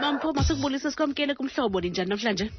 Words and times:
mampho 0.00 0.32
masikubulise 0.32 0.90
sikwamkele 0.90 1.34
kumhlobo 1.34 1.80
ninjani 1.80 2.08
namhlanje? 2.10 2.50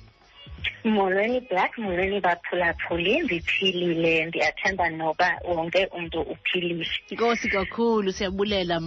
Molweni 0.83 1.39
black. 1.49 1.77
Molweni 1.77 2.19
baphulaphuli. 2.21 3.19
Ndiphilile. 3.21 4.25
Ndiyathemba 4.25 4.89
noba 4.89 5.39
wonke 5.47 5.85
umntu 5.85 6.21
uphilile. 6.21 6.87
Nkosi 7.11 7.49
kakhulu 7.49 8.11
siyabulela 8.11 8.79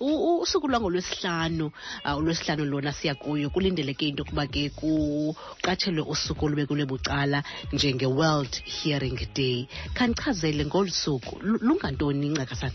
u- 0.00 0.40
usuku 0.40 0.68
lwangolwesihlanu. 0.68 1.70
Lwesihlanu 2.04 2.16
ulwesihlanu 2.18 2.64
lona 2.64 2.92
siya 2.92 3.14
kuyo. 3.14 3.50
Kulindeleke 3.50 4.08
into 4.08 4.22
yokuba 4.24 4.46
ke 4.46 4.70
kuqatshelwe 4.70 6.02
usuku 6.08 6.44
olubekelwe 6.46 6.84
bucala 6.86 7.42
njenge-world 7.72 8.54
hearing 8.64 9.18
day. 9.34 9.66
Khandichazele 9.94 10.64
ngolu 10.66 10.90
suku 10.90 11.38
lungantoni 11.42 12.26
incakasana 12.26 12.72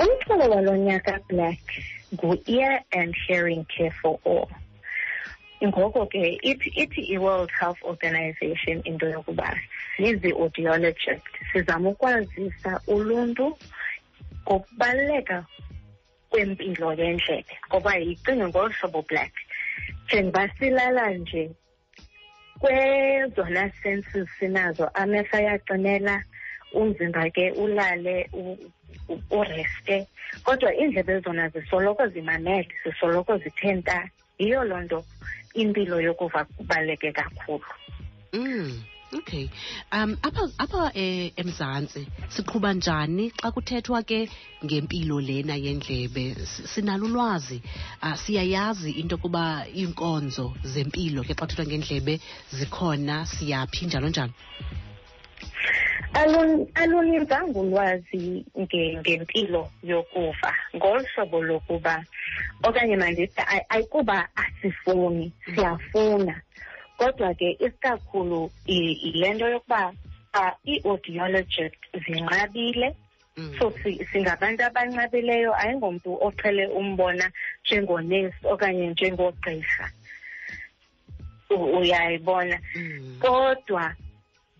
umculo 0.00 0.48
walo 0.50 0.76
nyaka 0.76 1.18
black 1.28 1.60
ngu-ear 2.14 2.80
and 2.92 3.14
hearing 3.28 3.64
care 3.76 3.94
for 4.02 4.18
all. 4.24 4.48
Ngoko 5.62 6.06
ke 6.10 6.38
ithi 6.42 6.70
ithi 6.76 7.02
i-world 7.14 7.50
health 7.60 7.78
organization 7.84 8.80
into 8.84 9.06
yokuba 9.06 9.54
sizi-audiologist 9.96 11.22
sizama 11.52 11.90
ukwazisa 11.90 12.80
uluntu 12.86 13.58
ngokubaluleka 14.44 15.44
kwempilo 16.30 16.92
yendlebe 16.94 17.54
ngoba 17.68 17.96
yicinge 17.96 18.46
ngolu 18.48 18.72
hlobo 18.80 19.02
black. 19.02 19.32
Njengoba 20.04 20.48
silala 20.58 21.10
nje 21.10 21.50
kwezona 22.60 23.70
senses 23.82 24.28
sinazo 24.38 24.88
amehlo 24.94 25.38
ayaqinela 25.38 26.24
umzimba 26.72 27.30
ke 27.30 27.50
ulale 27.52 28.28
u- 28.32 28.52
u- 28.52 28.72
ureste 29.30 30.06
kodwa 30.44 30.74
iindlebe 30.74 31.20
zona 31.20 31.48
zisoloko 31.48 32.06
zimamele 32.06 32.68
zisoloko 32.84 33.38
zithe 33.38 33.72
nta 33.74 33.98
yiyo 34.38 34.64
loo 34.64 34.80
nto 34.80 35.04
impilo 35.54 36.00
yokuva 36.00 36.44
kubaluleke 36.44 37.12
kakhulu. 37.12 37.70
Mm. 38.32 38.84
Okay. 39.12 39.50
Um 39.90 40.16
apha 40.22 40.42
apha 40.58 40.92
eh, 40.94 41.32
eMzantsi 41.36 42.06
siqhuba 42.30 42.70
njani 42.78 43.30
xa 43.30 43.50
kuthethwa 43.50 44.06
ke 44.06 44.28
ngempilo 44.64 45.18
lena 45.20 45.54
yendlebe? 45.58 46.34
Sinalo 46.72 47.06
ulwazi. 47.06 47.58
Uh, 48.02 48.14
siyayazi 48.14 48.90
into 49.00 49.16
yokuba 49.16 49.66
iinkonzo 49.74 50.54
zempilo 50.62 51.26
ke 51.26 51.34
xa 51.34 51.42
kuthethwa 51.42 51.66
ngendlebe 51.66 52.20
zikhona 52.54 53.26
siyaphi 53.26 53.86
njalo 53.86 54.08
njalo? 54.08 54.32
Alun- 56.14 56.66
aluninzanga 56.74 57.60
ulwazi 57.60 58.44
nge- 58.58 58.96
ngempilo 58.98 59.70
yokuva 59.82 60.54
ngolu 60.76 61.04
hlobo 61.14 61.42
lokuba 61.42 62.04
okanye 62.62 62.96
mandithi 62.96 63.40
ay- 63.46 63.66
ayikuba 63.68 64.28
asifuni 64.36 65.32
siyafuna 65.54 66.40
kodwa 66.98 67.34
ke 67.34 67.56
isikakhulu 67.60 68.50
yile 68.66 69.34
nto 69.34 69.48
yokuba 69.48 69.92
ii-audiologist 70.66 71.78
zinqabile 72.06 72.94
Mm. 73.36 73.54
so 73.58 73.70
si- 73.82 74.04
singabantu 74.12 74.64
abanqabileyo 74.66 75.54
ayingomntu 75.54 76.18
oqhele 76.26 76.66
umbona 76.66 77.30
njengonesi 77.64 78.36
okanye 78.44 78.86
njengogqirha 78.90 79.86
uyayibona 81.50 82.58
Mm. 82.76 83.18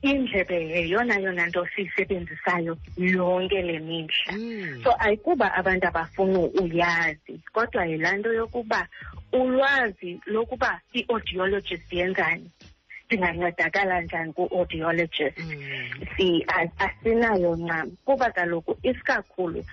Indlebe 0.02 0.68
yeyona 0.68 1.18
yona 1.18 1.46
nto 1.46 1.66
siyisebenzisayo 1.74 2.76
yonke 2.96 3.62
le 3.62 3.78
mihla 3.78 4.32
Mm. 4.32 4.80
so 4.84 4.90
ayikuba 4.98 5.54
abantu 5.54 5.86
abafuna 5.86 6.38
uyazi 6.38 7.40
kodwa 7.52 7.86
yilaa 7.86 8.16
nto 8.16 8.32
yokuba 8.32 8.88
ulwazi 9.32 10.20
lokuba 10.26 10.80
i-audiologist 10.94 11.92
yenzani 11.92 12.50
ndingancedakala 13.06 14.00
njani 14.00 14.32
ku-audiologist 14.32 15.38
Mm. 15.38 16.06
si 16.16 16.46
asinayo 16.78 17.56
ncam 17.56 17.90
kuba 18.04 18.30
kaloku 18.30 18.76
isikakhulu 18.82 19.64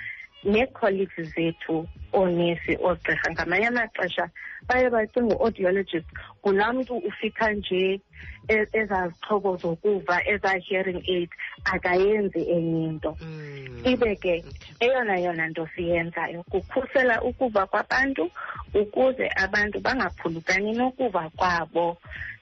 nee-colleagues 0.48 1.28
zethu 1.36 1.88
oonesi 2.14 2.78
oogqirha 2.82 3.32
ngamanye 3.32 3.68
amaxesha 3.68 4.30
baye 4.68 4.90
bacinga 4.90 5.36
u-audiologist 5.36 6.08
ngulaa 6.42 6.74
mntu 6.74 6.98
ufika 6.98 7.52
nje 7.54 8.00
e- 8.48 8.68
ezazixhobo 8.74 9.58
zokuva 9.58 10.24
eza-hearing 10.32 11.04
aid 11.10 11.30
akayenzi 11.64 12.42
enye 12.52 12.84
into 12.88 13.12
Mm. 13.22 13.82
ibe 13.86 14.16
ke 14.16 14.34
Okay. 14.38 14.44
eyona 14.80 15.20
yona 15.20 15.48
nto 15.48 15.68
siyenzayo 15.76 16.44
kukhusela 16.44 17.22
ukuva 17.22 17.66
kwabantu 17.68 18.32
ukuze 18.74 19.28
abantu 19.36 19.80
bangaphulukani 19.80 20.72
nokuva 20.74 21.30
kwabo 21.36 21.98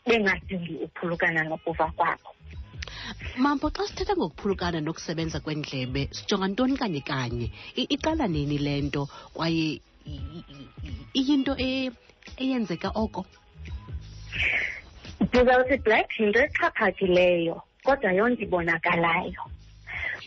bengadingi 0.07 0.73
uphulukana 0.85 1.43
nokuva 1.43 1.87
kwabo 1.97 2.34
Mampo 3.38 3.69
xa 3.69 3.83
sithetha 3.88 4.16
ngokuphulukana 4.16 4.79
nokusebenza 4.81 5.39
kwendlebe 5.39 6.09
sijonga 6.16 6.47
ntoni 6.47 6.75
kanye 6.77 7.01
kanye? 7.01 7.47
Iqala 7.75 8.27
nini 8.27 8.57
le 8.57 8.81
nto? 8.81 9.03
Kwaye 9.33 9.81
iyinto 11.13 11.53
e- 11.57 11.91
eyenzeka 12.38 12.89
oko? 13.03 13.25
Ndizawuthi 15.21 15.77
black 15.85 16.19
yinto 16.19 16.39
exhaphakileyo 16.45 17.61
kodwa 17.85 18.11
yonke 18.11 18.43
ibonakalayo. 18.43 19.43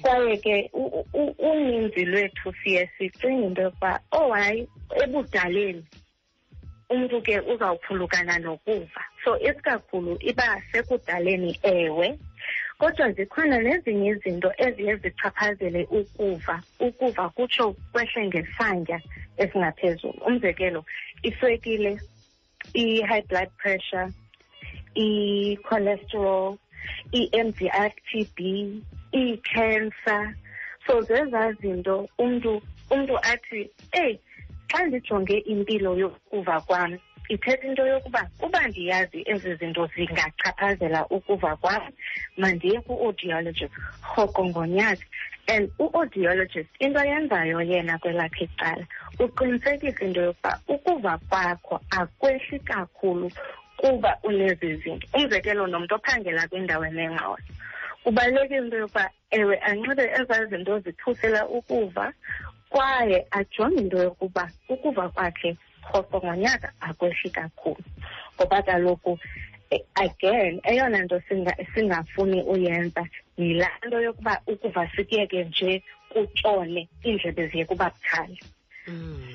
Kwaye 0.03 0.37
ke 0.37 0.71
uninzi 1.51 2.05
lwethu 2.05 2.55
siye 2.63 2.91
sicinga 2.99 3.47
into 3.47 3.63
yokuba 3.63 4.01
oh 4.13 4.33
hayi 4.33 4.69
ebudaleni 5.03 5.85
umntu 6.91 7.23
ke 7.23 7.41
uzawuphulukana 7.41 8.39
nokuva. 8.39 9.03
So 9.25 9.37
isikakhulu 9.39 10.17
iba 10.21 10.63
sekudaleni 10.73 11.59
ewe 11.63 12.19
kodwa 12.79 13.13
zikhona 13.13 13.59
nezinye 13.59 14.09
izinto 14.11 14.51
eziye 14.67 14.97
zichaphazele 15.03 15.81
ukuva. 15.99 16.63
Ukuva 16.81 17.29
kutsho 17.37 17.75
kwehle 17.93 18.27
ngesantya 18.29 18.99
esingaphezulu. 19.43 20.19
Umzekelo 20.29 20.85
iswekile 21.29 21.93
i-high 22.75 23.27
blood 23.29 23.51
pressure 23.61 24.09
i-cholesterol 24.95 26.59
i-MDR 27.13 27.91
TB 28.07 28.39
i-cancer. 29.13 30.35
So 30.87 31.01
zezaa 31.03 31.53
zinto 31.61 32.09
umntu 32.19 32.63
umntu 32.91 33.15
athi 33.33 33.71
eyi 33.93 34.21
xa 34.71 34.87
ndijonge 34.87 35.37
impilo 35.53 35.91
yokuva 35.99 36.61
kwam 36.61 36.99
ithetha 37.29 37.67
into 37.69 37.87
yokuba 37.87 38.29
uba 38.43 38.69
ndiyazi 38.69 39.23
ezi 39.27 39.55
zinto 39.55 39.87
zingachaphazela 39.87 41.07
ukuva 41.07 41.57
kwam. 41.57 41.83
Mandiye 42.41 42.81
ku-audiologist 42.87 43.75
rhoqo 44.15 44.41
ngonyaka 44.49 45.05
and 45.49 45.71
u-audiologist 45.79 46.71
into 46.81 46.99
ayenzayo 47.01 47.61
yena 47.71 47.99
kwelakhe 47.99 48.45
icala. 48.45 48.85
Uqinisekisa 49.19 50.05
into 50.05 50.21
yokuba 50.21 50.61
ukuva 50.69 51.19
kwakho 51.29 51.81
akwehli 51.91 52.59
kakhulu 52.69 53.31
kuba 53.77 54.19
unezi 54.23 54.77
zinto. 54.77 55.07
Umzekelo 55.15 55.67
nomntu 55.67 55.95
ophangela 55.95 56.49
kwindaweni 56.49 57.03
engxolo 57.03 57.39
kubalulekile 58.05 58.59
into 58.59 58.77
yokuba 58.77 59.11
ewe 59.31 59.57
anxibe 59.69 60.05
ezaa 60.19 60.45
zinto 60.51 60.79
zithusela 60.79 61.49
ukuva 61.49 62.13
kwaye 62.71 63.27
ajonge 63.31 63.81
into 63.81 63.99
yokuba 64.03 64.51
ukuva 64.69 65.09
kwakhe 65.09 65.57
rhoqo 65.89 66.17
ngonyaka 66.25 66.73
akwehli 66.81 67.31
kakhulu. 67.31 67.85
Ngoba 68.37 68.63
kaloku 68.63 69.19
again 69.95 70.61
eyona 70.65 71.03
nto 71.05 71.21
singa- 71.29 71.57
singafuni 71.75 72.43
uyenza 72.43 73.03
yilaa 73.39 73.79
nto 73.87 74.01
yokuba 74.01 74.41
ukuva 74.47 74.91
sikuyeke 74.97 75.45
nje 75.45 75.83
kutshone 76.09 76.89
iindlebe 77.05 77.47
ziye 77.47 77.65
kuba 77.65 77.91
bukhali 77.91 78.39
Mm. 78.89 79.28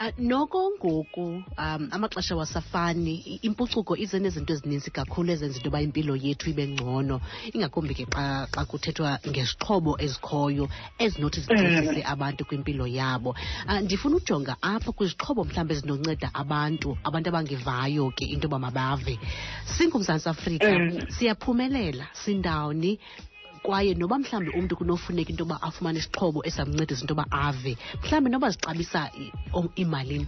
Uh, 0.00 0.10
noko 0.18 0.70
ngoku 0.78 1.42
um 1.58 1.88
amaxesha 1.90 2.36
wasafani 2.36 3.40
impucuko 3.42 3.96
ize 3.96 4.18
nezinto 4.18 4.52
ezininzi 4.52 4.90
kakhulu 4.90 5.32
ezenza 5.32 5.56
into 5.56 5.68
yoba 5.68 5.80
impilo 5.82 6.16
yethu 6.16 6.50
ibe 6.50 6.68
ngcono. 6.68 7.20
Ingakumbi 7.52 7.94
ke 7.94 8.06
xa 8.06 8.46
xa 8.52 8.64
kuthethwa 8.64 9.18
ngezixhobo 9.28 9.96
ezikhoyo 9.98 10.68
ezinothi 10.98 11.40
zincedise 11.40 12.02
abantu 12.04 12.44
kwimpilo 12.44 12.86
yabo. 12.86 13.30
Uh, 13.68 13.80
ndifuna 13.80 14.16
ujonga 14.16 14.56
apha 14.62 14.92
kwizixhobo 14.92 15.44
mhlawumbi 15.44 15.74
ezinonceda 15.74 16.30
abantu 16.34 16.96
abantu 17.04 17.28
abangevayo 17.28 18.10
ke 18.16 18.24
into 18.24 18.46
yoba 18.46 18.58
mabave. 18.58 19.18
Singumzantsi 19.64 20.28
afrika 20.28 20.66
Mm. 20.66 21.06
siyaphumelela 21.08 22.06
sindawuni 22.12 22.98
kwaye 23.66 23.94
noba 23.94 24.18
mhlawumbi 24.18 24.50
umntu 24.58 24.76
kunofuneka 24.78 25.30
into 25.30 25.42
yoba 25.44 25.58
afumane 25.66 25.98
isixhobo 25.98 26.40
esamncedisa 26.48 27.02
into 27.02 27.14
yoba 27.14 27.26
ave 27.30 27.72
mhlawumbi 28.02 28.30
noba 28.30 28.48
zixabisa 28.54 29.10
imalini? 29.82 30.26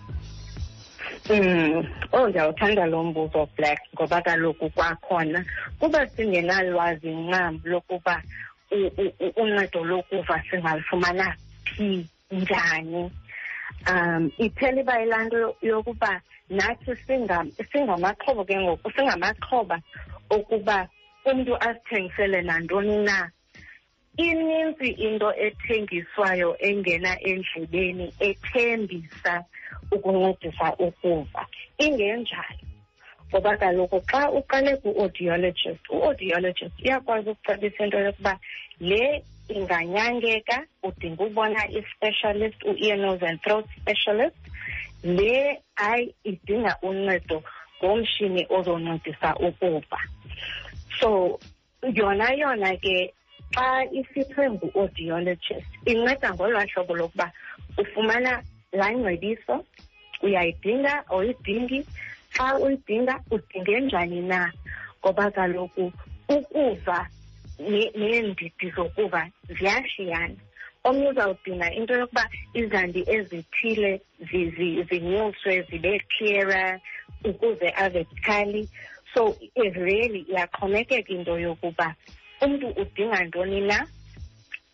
Mm, 1.30 1.86
oh 2.12 2.28
ndiyawuthanda 2.28 2.86
lo 2.86 3.04
mbuzo 3.04 3.48
black 3.56 3.80
ngoba 3.94 4.22
kaloku 4.22 4.70
kwakhona 4.70 5.44
kuba 5.78 6.06
singenalwazi 6.06 7.10
ncam 7.10 7.60
lokuba 7.64 8.22
uncedo 9.36 9.84
lokuva 9.84 10.42
singalufumana 10.50 11.36
phi 11.64 12.06
njani. 12.30 13.10
Um 13.90 14.30
iphela 14.38 14.80
iba 14.80 14.98
yilaa 15.00 15.24
nto 15.24 15.56
yokuba 15.62 16.20
nathi 16.50 16.92
singa- 17.06 17.46
singamaxhoba 17.72 18.44
ke 18.44 18.56
ngoku 18.60 18.90
singamaxhoba 18.90 19.80
okuba 20.30 20.88
umntu 21.30 21.52
azithengisele 21.66 22.42
nantoni 22.42 22.96
na 23.08 23.30
inintsi 24.16 24.88
into 25.06 25.28
ethengiswayo 25.46 26.56
engena 26.68 27.12
endlebeni 27.30 28.06
ethembisa 28.28 29.34
ukuncedisa 29.94 30.66
ukuva 30.86 31.42
ingenjalo 31.84 32.64
ngoba 33.28 33.56
kaloku 33.60 33.98
xa 34.10 34.30
uqale 34.38 34.72
ku-audiologist 34.82 35.82
u-audiologist 35.94 36.74
uyakwazi 36.84 37.28
ukucebisa 37.30 37.84
into 37.84 37.98
yokuba 38.06 38.34
le 38.80 39.22
inganyangeka 39.48 40.56
udinga 40.82 41.22
ubona 41.24 41.60
i-specialist 41.78 42.58
u-ear 42.64 42.98
nose 42.98 43.22
and 43.22 43.40
throat 43.42 43.66
specialist. 43.80 44.36
Le 45.02 45.62
hayi 45.74 46.14
idinga 46.24 46.76
uncedo 46.82 47.42
ngomshini 47.82 48.46
ozoncedisa 48.50 49.36
ukuva 49.36 50.00
so 51.00 51.38
yona 51.94 52.28
yona 52.40 52.76
ke 52.82 53.12
xa 53.54 53.84
isithwe 53.92 54.44
ngu-audiologist 54.50 55.66
inceda 55.86 56.28
ngolwaa 56.34 56.66
hlobo 56.72 56.94
lokuba 56.96 57.32
ufumana 57.78 58.42
laa 58.72 58.92
ngcebiso 58.92 59.64
uyayidinga 60.22 60.94
awuyidingi 61.10 61.80
xa 62.34 62.46
uyidinga 62.58 63.14
udinge 63.30 63.80
njani 63.80 64.20
na? 64.20 64.52
Ngoba 65.00 65.30
kaloku 65.30 65.92
ukuva 66.28 67.06
ne- 67.58 67.92
neendidi 67.96 68.70
zokuva 68.76 69.22
ziyashiyana. 69.48 70.34
Omnye 70.84 71.08
uzawudinga 71.08 71.72
into 71.72 71.94
yokuba 71.94 72.24
izandi 72.54 73.00
ezithile 73.06 74.00
zi- 74.30 74.50
zi- 74.56 74.82
zinyuswe 74.88 75.62
zibe 75.70 75.98
clearer 76.12 76.80
ukuze 77.24 77.68
ave 77.76 78.04
bukhali 78.04 78.68
so 79.14 79.36
eh, 79.54 79.72
really 79.74 80.26
iyaxhomekeka 80.28 81.12
into 81.12 81.38
yokuba 81.38 81.94
umntu 82.40 82.66
udinga 82.76 83.24
ntoni 83.24 83.60
na 83.60 83.86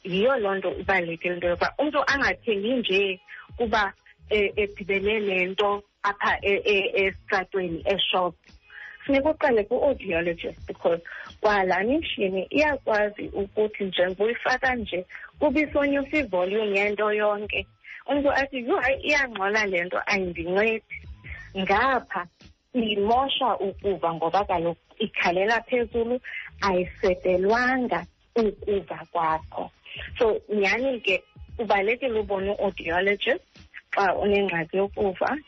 yiyo 0.04 0.38
loo 0.38 0.54
nto 0.54 0.70
ibalulekile 0.78 1.34
into 1.34 1.48
yokuba 1.48 1.74
umntu 1.78 1.98
angathengi 2.06 2.72
nje 2.74 3.20
kuba 3.56 3.92
eh, 4.30 4.52
edibene 4.56 5.20
nento 5.20 5.82
apha 6.02 6.38
e- 6.42 6.62
e- 6.64 6.90
esitratweni 7.06 7.82
eshop. 7.86 8.34
Funeka 9.06 9.30
uqale 9.30 9.64
ku-audiologist 9.64 10.66
because 10.66 11.00
kwalaa 11.40 11.82
mishini 11.82 12.46
iyakwazi 12.50 13.28
ukuthi 13.28 13.84
njengoba 13.84 14.24
uyifaka 14.24 14.74
nje 14.74 15.06
kuba 15.38 15.60
isonyusa 15.60 16.16
ivolume 16.18 16.78
yento 16.78 17.12
yonke. 17.12 17.66
Umntu 18.06 18.32
athi 18.32 18.58
yho 18.58 18.76
hayi 18.80 19.00
iyangxola 19.02 19.66
le 19.66 19.84
nto 19.84 20.00
ayindincedi. 20.06 20.82
Ngapha 21.56 22.26
imosha 22.74 23.56
ukuva 23.58 24.14
ngoba 24.14 24.44
kaloku 24.44 24.80
ikhalela 24.98 25.60
phezulu 25.62 26.20
ayisetelwanga 26.60 28.06
ukuva 28.36 28.98
kwakho. 29.12 29.70
So 30.18 30.40
nyhani 30.48 31.00
ke 31.00 31.22
kubalulekile 31.56 32.18
ubone 32.20 32.50
u-audiologist 32.50 33.42
xa 33.94 34.14
unengxaki 34.14 34.76
yokuva. 34.76 35.38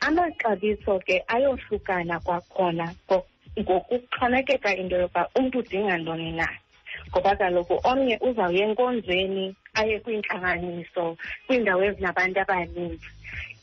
Amaxabiso 0.00 0.98
ke 1.04 1.22
ayohlukana 1.28 2.20
kwakhona 2.20 2.94
ngo- 3.06 3.26
ngokuxhomekeka 3.58 4.76
into 4.76 4.96
yokuba 4.96 5.28
umntu 5.36 5.58
udinga 5.58 5.98
ntoni 5.98 6.32
na. 6.32 6.48
Ngoba 7.10 7.36
kaloku 7.36 7.80
omnye 7.84 8.16
uzawuya 8.20 8.64
enkonzweni 8.68 9.54
aye 9.74 10.00
kwiintlanganiso 10.00 11.16
kwiindawo 11.46 11.82
ezinabantu 11.84 12.40
abaninzi. 12.40 13.08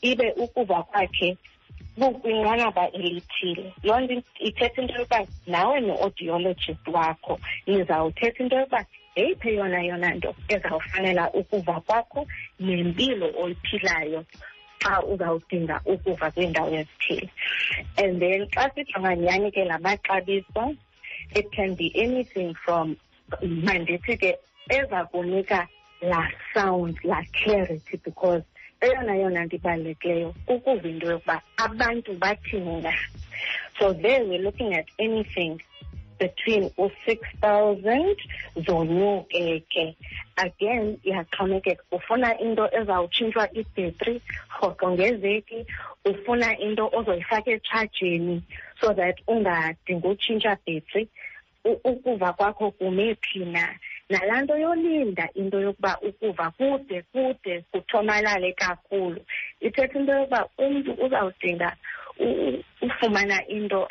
Ibe 0.02 0.32
ukuva 0.38 0.82
kwakhe 0.82 1.36
kukwinqanaba 1.98 2.84
elithile 2.98 3.72
loo 3.86 4.00
nto 4.00 4.14
ithetha 4.48 4.82
into 4.82 4.94
yokuba 4.98 5.20
nawe 5.46 5.76
ne-audiologist 5.80 6.84
wakho. 6.96 7.34
Nizawuthetha 7.66 8.42
into 8.42 8.56
yokuba 8.56 8.80
yeyiphi 9.16 9.48
eyona 9.48 9.80
yona 9.88 10.08
nto 10.14 10.30
ezawufanela 10.54 11.24
ukuva 11.40 11.80
kwakho 11.86 12.20
nempilo 12.60 13.26
oyiphilayo 13.42 14.20
xa 14.82 15.02
uzawudinga 15.12 15.76
ukuva 15.92 16.30
kwiindawo 16.34 16.70
ezithile. 16.80 17.30
And 18.02 18.20
then 18.20 18.40
xa 18.52 18.70
sijonga 18.74 19.16
nyhani 19.16 19.50
ke 19.54 19.64
la 19.64 19.78
it 21.34 21.50
can 21.52 21.74
be 21.74 21.92
anything 21.94 22.54
from 22.64 22.96
mandithi 23.42 24.16
ke 24.20 24.30
eza 24.70 25.04
kunika 25.10 25.68
laa 26.00 26.30
sound 26.54 26.98
laa 27.04 27.24
clarity 27.32 27.96
because 28.04 28.42
eyona 28.80 29.14
yona 29.16 29.44
nto 29.44 29.56
ibalulekileyo 29.56 30.34
ukuva 30.48 30.88
into 30.88 31.06
yokuba 31.10 31.42
abantu 31.56 32.10
bathini 32.22 32.82
na 32.82 32.92
so 33.78 33.92
there 33.92 34.24
we're 34.24 34.42
looking 34.42 34.74
at 34.74 34.86
anything 34.98 35.60
between 36.18 36.70
u-six 36.78 37.20
thousand 37.40 38.16
zonyuke 38.56 39.62
ke. 39.68 39.96
Again 40.36 40.98
iyaxhomekeka. 41.04 41.82
Ufuna 41.92 42.38
into 42.40 42.64
ezawutshintshwa 42.78 43.48
ibhetri 43.52 44.20
rhoqo 44.60 44.90
ngeveki 44.90 45.66
ufuna 46.04 46.58
into 46.58 46.88
ozoyifaka 46.92 47.50
etshajeni 47.50 48.42
so 48.80 48.92
that 48.94 49.16
ungadingi 49.28 50.06
utshintsha 50.06 50.56
bhetri 50.66 51.08
ukuva 51.64 52.32
kwakho 52.32 52.70
kume 52.70 53.16
na 53.52 53.74
nalaa 54.10 54.40
nto 54.42 54.56
yolinda 54.58 55.28
into 55.34 55.60
yokuba 55.60 55.98
ukuva 56.00 56.50
kude 56.50 57.02
kude 57.12 57.64
kuthomalale 57.72 58.52
kakhulu. 58.52 59.20
Ithetha 59.60 59.98
into 59.98 60.12
yokuba 60.12 60.48
umntu 60.58 60.92
uzawudinga 61.04 61.76
u- 62.18 62.24
u- 62.48 62.62
ufumana 62.82 63.46
into 63.48 63.88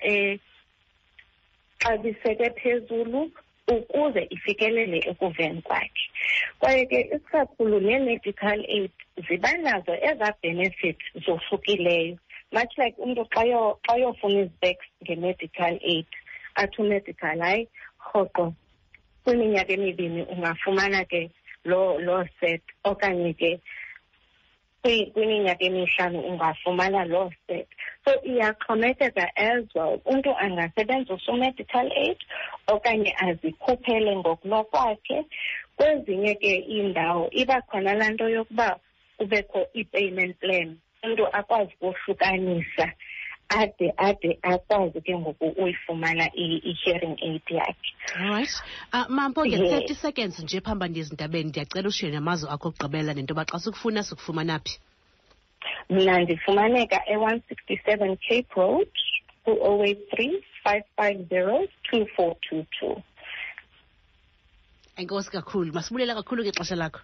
exabiseke 1.80 2.50
phezulu 2.50 3.32
ukuze 3.68 4.28
ifikelele 4.30 4.98
ekuveni 5.10 5.62
kwakhe. 5.62 6.06
Kwaye 6.60 6.86
ke 6.86 7.02
isikakhulu 7.16 7.80
nee-medical 7.80 8.60
aid 8.70 8.92
ziba 9.28 9.52
nazo 9.58 9.94
ezaa 10.02 10.34
benefit 10.42 10.98
zohlukileyo. 11.26 12.18
Much 12.52 12.78
like 12.78 12.96
umntu 13.02 13.26
xa 13.34 13.44
yo- 13.44 13.80
xa 13.88 13.96
yofuna 13.98 14.40
izibeks 14.42 14.86
nge-medical 15.04 15.80
aid 15.84 16.06
athi 16.56 16.82
umedical 16.82 17.40
hayi 17.40 17.68
rhoqo 18.14 18.54
kwiminyaka 19.26 19.74
emibini 19.74 20.22
ungafumana 20.24 21.06
ke 21.06 21.32
loo 21.66 21.98
loo 22.00 22.24
set 22.40 22.62
okanye 22.84 23.34
ke 23.34 23.60
kwiminyaka 25.14 25.64
emihlanu 25.66 26.20
ungafumana 26.20 27.06
loo 27.06 27.32
set. 27.48 27.68
So 28.06 28.12
iyaxhomekeka 28.22 29.26
as 29.36 29.66
well. 29.74 29.98
Umntu 30.06 30.30
angasebenzisa 30.38 31.32
u-medical 31.32 31.90
aid 31.92 32.18
okanye 32.68 33.16
azikhuphele 33.18 34.16
ngokunokwakhe. 34.16 35.26
Kwezinye 35.78 36.36
ke 36.36 36.56
iindawo 36.70 37.30
iba 37.32 37.62
khona 37.62 37.94
laa 37.94 38.10
nto 38.14 38.30
yokuba 38.30 38.80
kubekho 39.18 39.68
i-payment 39.74 40.38
plan. 40.40 40.78
Umntu 41.04 41.28
akwazi 41.28 41.74
ukohlukanisa 41.82 42.94
ade 43.50 43.94
ade 43.98 44.40
akwazi 44.42 45.02
ke 45.02 45.18
ngoku 45.18 45.46
uyifumana 45.62 46.30
i-hearing 46.36 47.18
aid 47.22 47.42
yakhe. 47.50 47.92
Alright. 48.16 48.50
Uh, 48.94 49.06
mampo 49.10 49.44
ke 49.44 49.58
yeah. 49.58 49.82
30 49.82 49.96
seconds 49.96 50.40
nje 50.40 50.62
phamba 50.62 50.88
ndiyezintabeni 50.88 51.50
ndiyacela 51.50 51.90
ushiye 51.90 52.12
namazwi 52.12 52.50
akho 52.50 52.68
okugqibela 52.68 53.14
nento 53.14 53.32
yoba 53.34 53.46
xa 53.46 53.60
sikufuna 53.60 54.04
sikufumana 54.04 54.60
phi? 54.60 54.80
Mna 55.90 56.20
ndifumaneka 56.20 57.02
e-one 57.08 57.42
sixty-seven 57.50 58.18
cape 58.18 58.54
road 58.56 58.90
ku-o 59.44 59.84
eight 59.86 60.10
three 60.10 60.44
five 60.64 60.84
five 60.98 61.30
zero 61.30 61.68
two 61.92 62.06
four 62.16 62.36
two 62.50 62.66
two. 62.80 63.02
Enkosi 64.98 65.32
kakhulu. 65.32 65.74
Masibulela 65.74 66.16
kakhulu 66.16 66.44
ke 66.44 66.50
ixesha 66.50 66.76
lakho 66.76 67.00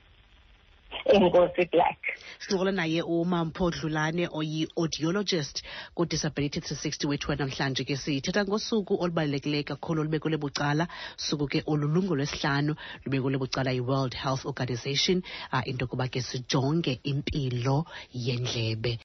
enkosi 1.06 1.66
black. 1.72 2.00
Sincokola 2.40 2.72
naye 2.72 3.02
umampho 3.02 3.72
dlulane 3.72 4.28
oyi-audiologist 4.28 5.64
ku-disability 5.96 6.60
360 6.60 7.08
wethu 7.08 7.36
namhlanje 7.36 7.84
ke 7.84 7.96
sithetha 7.98 8.46
ngosuku 8.46 8.94
olubalulekileyo 9.04 9.64
kakhulu 9.64 10.02
olubekelwe 10.02 10.38
bucala 10.38 10.88
suku 11.18 11.48
ke 11.48 11.64
olulungu 11.68 12.16
lwesihlanu 12.16 12.76
lubekelwe 13.06 13.38
bucala 13.38 13.72
yi-world 13.72 14.14
health 14.14 14.46
organization 14.46 15.24
uh, 15.54 15.62
into 15.66 15.86
yokuba 15.86 16.08
ke 16.08 16.22
sijonge 16.22 17.00
impilo 17.04 17.86
yendlebe. 18.14 19.00